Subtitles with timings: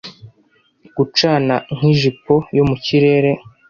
[0.95, 3.31] gucana nk'ijipo yo mu kirere